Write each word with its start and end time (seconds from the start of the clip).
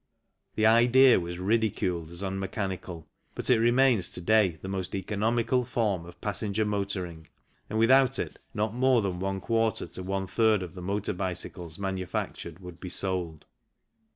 The 0.55 0.65
idea 0.65 1.19
was 1.19 1.37
ridiculed 1.37 2.09
as 2.09 2.23
un 2.23 2.39
mechanical, 2.39 3.05
but 3.35 3.51
it 3.51 3.59
remains 3.59 4.09
to 4.13 4.19
day 4.19 4.57
the 4.63 4.67
most 4.67 4.95
economical 4.95 5.63
form 5.63 6.07
of 6.07 6.19
passenger 6.21 6.65
motoring 6.65 7.27
and 7.69 7.77
without 7.77 8.17
it 8.17 8.39
not 8.51 8.73
more 8.73 9.03
than 9.03 9.19
one 9.19 9.39
quarter 9.39 9.85
to 9.85 10.01
one 10.01 10.25
third 10.25 10.63
of 10.63 10.73
the 10.73 10.81
motor 10.81 11.13
bicycles 11.13 11.77
manu 11.77 12.07
factured 12.07 12.57
would 12.61 12.79
be 12.79 12.89
sold. 12.89 13.45